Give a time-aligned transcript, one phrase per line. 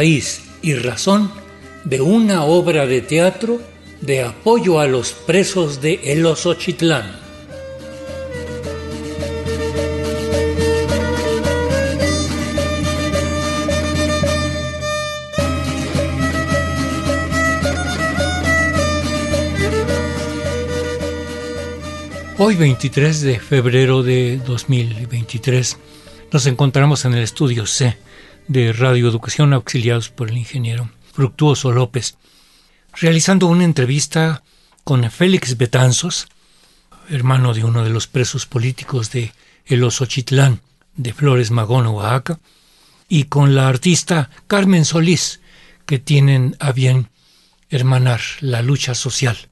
[0.00, 1.30] raíz y razón
[1.84, 3.60] de una obra de teatro
[4.00, 7.20] de apoyo a los presos de El Osochitlán.
[22.38, 25.76] Hoy 23 de febrero de 2023
[26.32, 27.98] nos encontramos en el estudio C
[28.50, 32.16] de Radio Educación auxiliados por el ingeniero Fructuoso López,
[32.94, 34.42] realizando una entrevista
[34.82, 36.26] con Félix Betanzos,
[37.08, 39.32] hermano de uno de los presos políticos de
[39.66, 40.62] El Osochitlán
[40.96, 42.40] de Flores Magón, Oaxaca,
[43.08, 45.40] y con la artista Carmen Solís,
[45.86, 47.08] que tienen a bien
[47.68, 49.48] hermanar la lucha social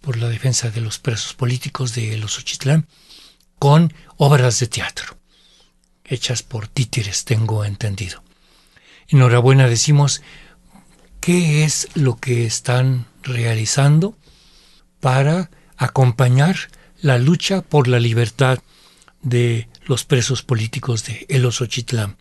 [0.00, 2.86] por la defensa de los presos políticos de los Ochitlán
[3.58, 5.16] con obras de teatro,
[6.12, 8.22] hechas por títeres, tengo entendido.
[9.08, 10.22] Enhorabuena decimos,
[11.20, 14.16] ¿qué es lo que están realizando
[15.00, 16.56] para acompañar
[17.00, 18.58] la lucha por la libertad
[19.22, 22.16] de los presos políticos de El Osochitlán?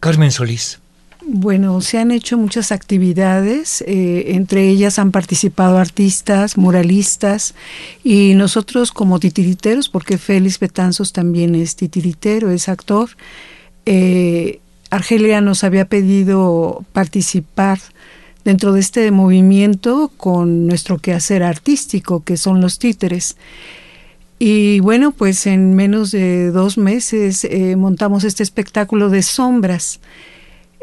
[0.00, 0.80] Carmen Solís.
[1.22, 7.54] Bueno, se han hecho muchas actividades, eh, entre ellas han participado artistas, muralistas
[8.04, 13.10] y nosotros como titiriteros, porque Félix Betanzos también es titiritero, es actor.
[13.86, 17.80] Eh, Argelia nos había pedido participar
[18.44, 23.36] dentro de este movimiento con nuestro quehacer artístico, que son los títeres.
[24.38, 29.98] Y bueno, pues en menos de dos meses eh, montamos este espectáculo de sombras.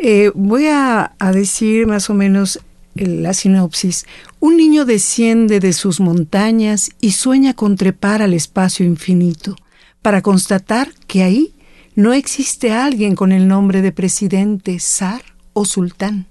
[0.06, 2.59] Eh, voy a, decir más o menos
[2.94, 4.06] la sinopsis.
[4.42, 9.56] Un niño desciende de sus montañas y sueña con trepar al espacio infinito,
[10.02, 11.53] para constatar que ahí
[11.96, 16.25] no existe alguien con el nombre de presidente, zar o sultán.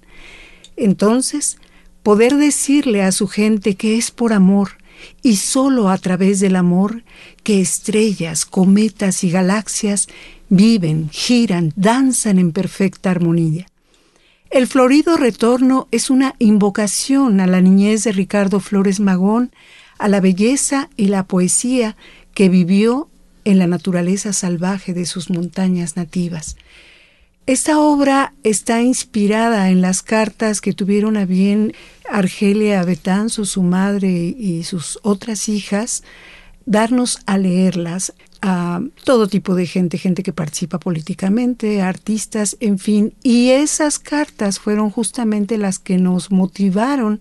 [0.76, 1.56] Entonces,
[2.02, 4.72] poder decirle a su gente que es por amor
[5.22, 7.04] y solo a través del amor
[7.42, 10.08] que estrellas, cometas y galaxias
[10.52, 13.66] viven, giran, danzan en perfecta armonía.
[14.50, 19.50] El florido retorno es una invocación a la niñez de Ricardo Flores Magón,
[19.98, 21.96] a la belleza y la poesía
[22.34, 23.08] que vivió
[23.46, 26.56] en la naturaleza salvaje de sus montañas nativas.
[27.46, 31.72] Esta obra está inspirada en las cartas que tuvieron a bien
[32.10, 36.02] Argelia Betanzo, su madre y sus otras hijas,
[36.66, 43.14] darnos a leerlas a todo tipo de gente, gente que participa políticamente, artistas, en fin.
[43.22, 47.20] Y esas cartas fueron justamente las que nos motivaron,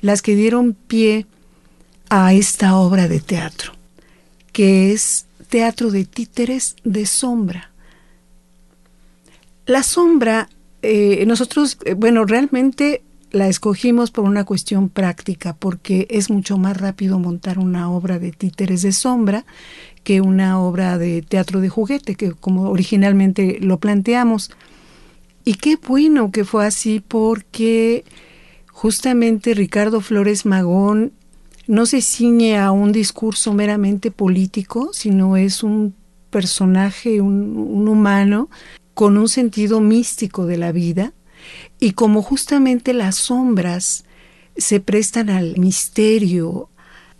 [0.00, 1.26] las que dieron pie
[2.08, 3.72] a esta obra de teatro,
[4.52, 7.72] que es teatro de títeres de sombra.
[9.66, 10.48] La sombra,
[10.82, 13.02] eh, nosotros, eh, bueno, realmente
[13.32, 18.30] la escogimos por una cuestión práctica, porque es mucho más rápido montar una obra de
[18.30, 19.44] títeres de sombra
[20.06, 24.52] que una obra de teatro de juguete, que como originalmente lo planteamos.
[25.44, 28.04] Y qué bueno que fue así porque
[28.70, 31.10] justamente Ricardo Flores Magón
[31.66, 35.92] no se ciñe a un discurso meramente político, sino es un
[36.30, 38.48] personaje, un, un humano
[38.94, 41.14] con un sentido místico de la vida
[41.80, 44.04] y como justamente las sombras
[44.56, 46.70] se prestan al misterio,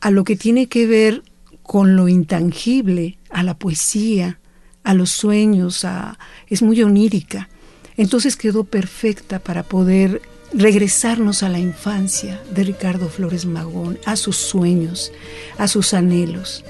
[0.01, 1.25] a lo que tiene que ver
[1.67, 4.39] con lo intangible, a la poesía,
[4.85, 7.49] a los sueños, a, es muy onírica.
[7.97, 10.23] Entonces quedó perfecta para poder
[10.53, 15.13] regresarnos a la infancia de Ricardo Flores Magón, a sus sueños,
[15.59, 16.65] a sus anhelos.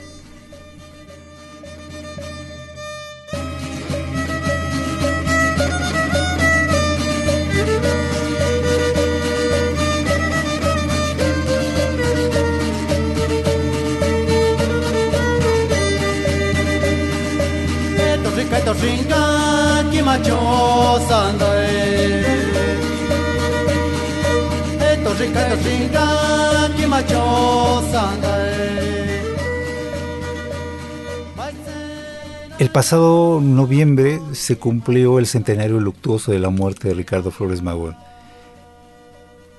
[32.58, 37.96] El pasado noviembre se cumplió el centenario luctuoso de la muerte de Ricardo Flores Magón.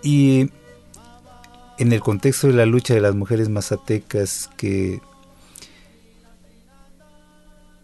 [0.04, 0.52] Y
[1.80, 5.02] en el contexto de la lucha de las mujeres mazatecas que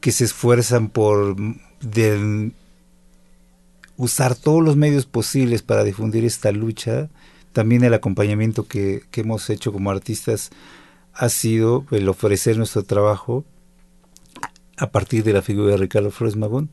[0.03, 1.37] que se esfuerzan por
[3.95, 7.07] usar todos los medios posibles para difundir esta lucha.
[7.53, 10.49] También el acompañamiento que, hemos hecho como artistas
[11.13, 13.45] ha sido el ofrecer nuestro trabajo
[14.75, 16.69] a partir de la figura de Ricardo Flores Magón.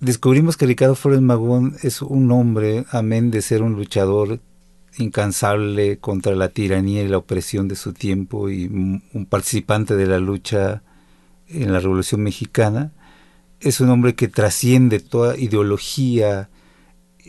[0.00, 4.40] descubrimos que Ricardo Flores Magón es un hombre, amén de ser un luchador
[4.98, 10.18] incansable contra la tiranía y la opresión de su tiempo y un participante de la
[10.18, 10.82] lucha
[11.48, 12.92] en la Revolución Mexicana,
[13.60, 16.50] es un hombre que trasciende toda ideología,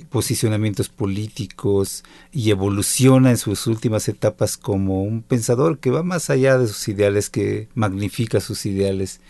[0.09, 6.57] posicionamientos políticos y evoluciona en sus últimas etapas como un pensador que va más allá
[6.57, 9.21] de sus ideales, que magnifica sus ideales.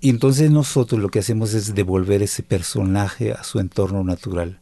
[0.00, 4.58] Y entonces nosotros lo que hacemos es devolver ese personaje a su entorno natural.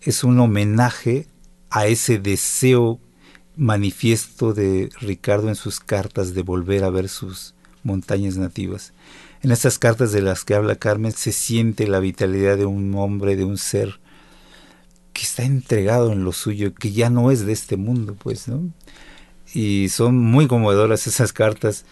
[0.00, 1.26] Es un homenaje
[1.68, 2.98] a ese deseo
[3.56, 8.92] manifiesto de Ricardo en sus cartas de volver a ver sus montañas nativas.
[9.42, 13.36] En estas cartas de las que habla Carmen se siente la vitalidad de un hombre,
[13.36, 14.00] de un ser
[15.12, 18.62] que está entregado en lo suyo, que ya no es de este mundo, pues, ¿no?
[19.52, 21.84] Y son muy conmovedoras esas cartas.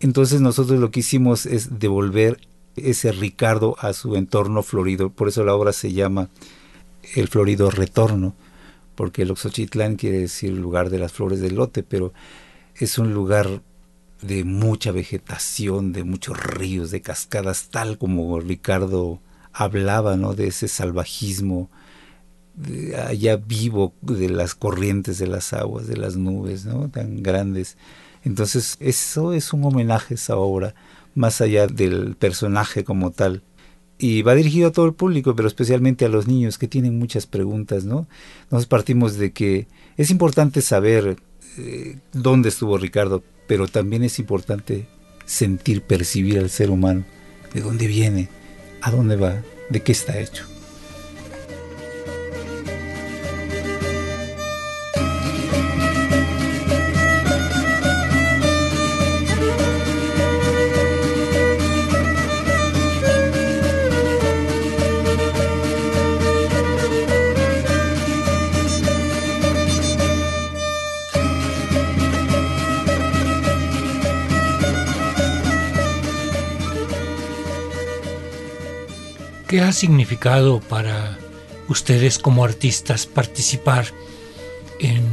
[0.00, 2.40] Entonces nosotros lo que hicimos es devolver
[2.76, 5.10] ese Ricardo a su entorno florido.
[5.10, 6.30] Por eso la obra se llama
[7.14, 8.34] El Florido Retorno
[9.00, 12.12] porque el Oxochitlán quiere decir lugar de las flores del lote, pero
[12.74, 13.62] es un lugar
[14.22, 19.20] de mucha vegetación, de muchos ríos, de cascadas, tal como Ricardo
[19.52, 20.34] hablaba, ¿no?
[20.34, 21.70] De ese salvajismo
[23.08, 26.88] allá vivo de las corrientes de las aguas, de las nubes, ¿no?
[26.88, 27.76] Tan grandes.
[28.24, 30.74] Entonces, eso es un homenaje a esa obra,
[31.14, 33.42] más allá del personaje como tal
[34.00, 37.26] y va dirigido a todo el público, pero especialmente a los niños que tienen muchas
[37.26, 38.08] preguntas, ¿no?
[38.50, 39.68] Nos partimos de que
[39.98, 41.18] es importante saber
[41.58, 44.86] eh, dónde estuvo Ricardo, pero también es importante
[45.26, 47.04] sentir, percibir al ser humano,
[47.52, 48.28] de dónde viene,
[48.80, 50.46] a dónde va, de qué está hecho.
[79.70, 81.16] Ha significado para
[81.68, 83.86] ustedes como artistas participar
[84.80, 85.06] en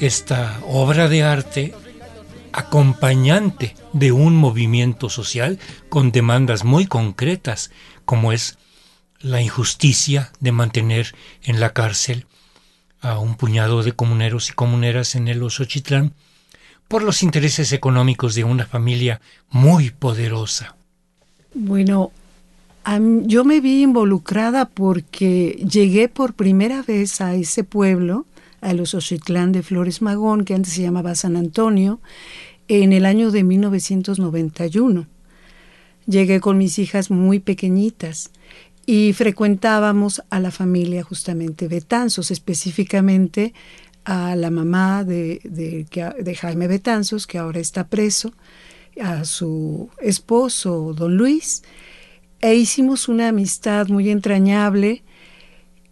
[0.00, 1.72] esta obra de arte
[2.52, 7.70] acompañante de un movimiento social con demandas muy concretas,
[8.04, 8.58] como es
[9.20, 12.26] la injusticia de mantener en la cárcel
[13.00, 16.12] a un puñado de comuneros y comuneras en el Osochitlán
[16.88, 20.74] por los intereses económicos de una familia muy poderosa.
[21.54, 22.10] Bueno,
[23.24, 28.26] yo me vi involucrada porque llegué por primera vez a ese pueblo,
[28.60, 32.00] a los Oxitlán de Flores Magón, que antes se llamaba San Antonio,
[32.68, 35.06] en el año de 1991.
[36.06, 38.30] Llegué con mis hijas muy pequeñitas
[38.86, 43.52] y frecuentábamos a la familia justamente Betanzos, específicamente
[44.04, 48.32] a la mamá de Jaime Betanzos, que ahora está preso,
[49.00, 51.64] a su esposo, don Luis,
[52.40, 55.02] e hicimos una amistad muy entrañable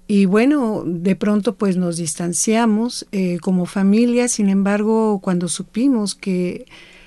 [0.07, 6.67] y bueno, de pronto pues nos distanciamos eh, como familia, sin embargo, cuando supimos que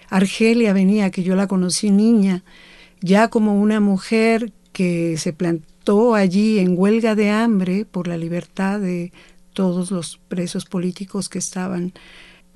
[0.09, 2.43] Argelia venía, que yo la conocí niña,
[3.01, 8.79] ya como una mujer que se plantó allí en huelga de hambre por la libertad
[8.79, 9.11] de
[9.53, 11.93] todos los presos políticos que estaban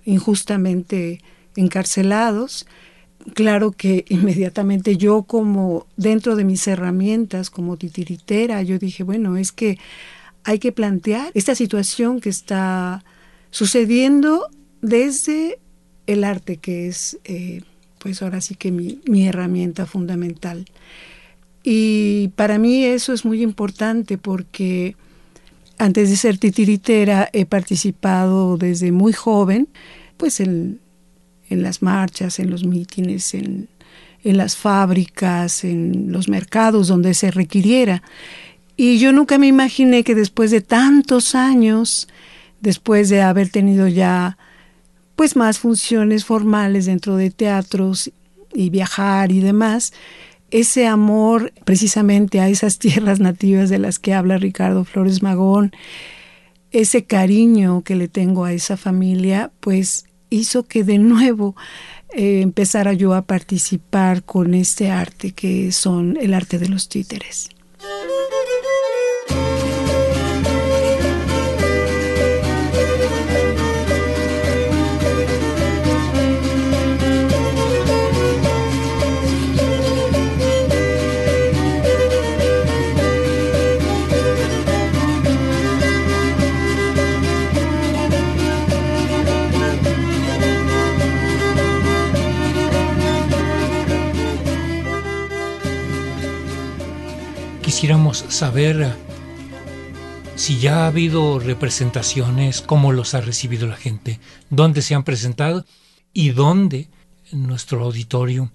[0.05, 1.21] injustamente
[1.55, 2.65] encarcelados,
[3.33, 9.51] claro que inmediatamente yo como dentro de mis herramientas como titiritera, yo dije, bueno, es
[9.51, 9.77] que
[10.43, 13.03] hay que plantear esta situación que está
[13.51, 14.47] sucediendo
[14.81, 15.59] desde
[16.07, 17.61] el arte, que es eh,
[17.99, 20.65] pues ahora sí que mi, mi herramienta fundamental.
[21.63, 24.95] Y para mí eso es muy importante porque
[25.77, 29.67] antes de ser titiritera he participado desde muy joven,
[30.17, 30.79] pues en
[31.51, 33.67] en las marchas, en los mítines, en,
[34.23, 38.03] las fábricas, en los mercados donde se requiriera.
[38.77, 42.07] Y yo nunca me imaginé que después de tantos años,
[42.61, 44.37] después de haber tenido ya
[45.15, 48.11] pues más funciones formales dentro de teatros
[48.53, 49.93] y viajar y demás,
[50.51, 55.71] ese amor precisamente a esas tierras nativas de las que habla Ricardo Flores Magón,
[56.71, 61.55] ese cariño que le tengo a esa familia, pues hizo que de nuevo
[62.13, 67.49] eh, empezara yo a participar con este arte que son el arte de los títeres.
[98.41, 98.91] Saber
[100.35, 104.19] si ya ha habido representaciones, cómo los ha recibido la gente,
[104.49, 105.63] dónde se han presentado
[106.11, 106.87] y dónde
[107.31, 108.51] nuestro auditorio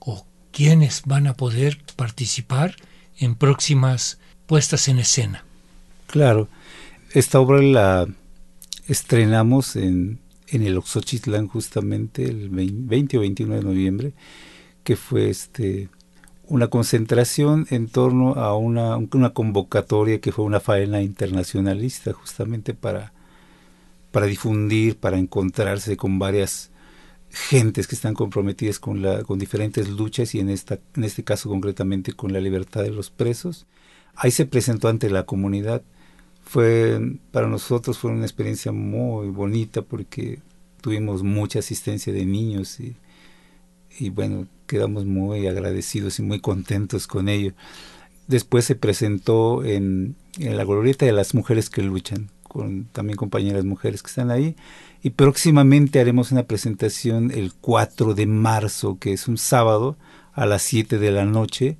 [0.00, 2.74] o quiénes van a poder participar
[3.18, 4.18] en próximas
[4.48, 5.44] puestas en escena.
[6.08, 6.48] Claro,
[7.12, 8.08] esta obra la
[8.88, 10.18] estrenamos en,
[10.48, 14.12] en el Oxochitlán justamente el 20 o 21 de noviembre,
[14.82, 15.88] que fue este
[16.50, 23.12] una concentración en torno a una, una convocatoria que fue una faena internacionalista justamente para,
[24.10, 26.72] para difundir, para encontrarse con varias
[27.30, 31.48] gentes que están comprometidas con, la, con diferentes luchas y en, esta, en este caso
[31.48, 33.68] concretamente con la libertad de los presos.
[34.16, 35.82] Ahí se presentó ante la comunidad.
[36.42, 40.40] Fue, para nosotros fue una experiencia muy bonita porque
[40.80, 42.96] tuvimos mucha asistencia de niños y,
[43.98, 47.52] y bueno, quedamos muy agradecidos y muy contentos con ello.
[48.28, 54.02] Después se presentó en, la glorieta de las mujeres que luchan, con también compañeras mujeres
[54.02, 54.54] que están ahí.
[55.02, 59.96] Y próximamente haremos una presentación el 4 de marzo, que es un sábado,
[60.32, 61.76] a las 7 de la noche,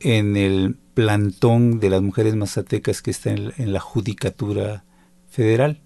[0.00, 4.84] en el plantón de las mujeres mazatecas que está en, en la Judicatura
[5.30, 5.80] Federal,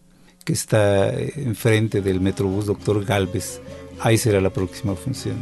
[0.45, 3.61] que está eh, enfrente del Metrobús Doctor Galvez.
[4.01, 5.37] Ahí será la próxima función.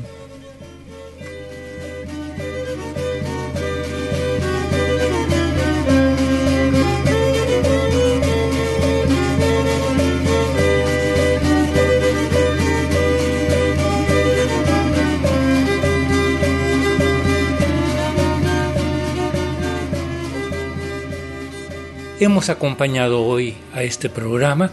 [22.21, 24.71] Hemos acompañado hoy a este programa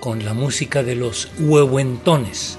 [0.00, 2.58] con la música de los huehuentones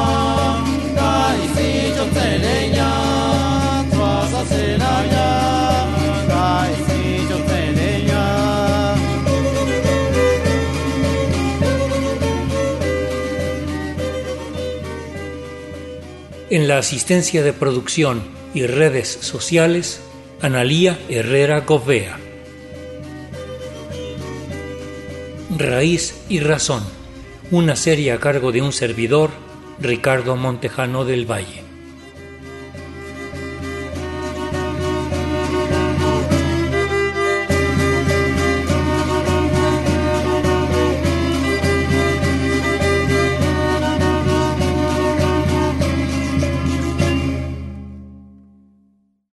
[16.71, 18.23] la asistencia de producción
[18.53, 20.01] y redes sociales,
[20.41, 22.17] Analía Herrera Govea.
[25.57, 26.81] Raíz y Razón,
[27.51, 29.31] una serie a cargo de un servidor,
[29.81, 31.60] Ricardo Montejano del Valle.